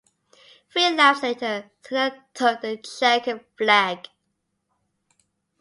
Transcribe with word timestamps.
Three 0.73 0.89
laps 0.95 1.21
later 1.21 1.69
Senna 1.83 2.25
took 2.33 2.61
the 2.61 2.77
chequered 2.77 3.45
flag. 3.55 4.07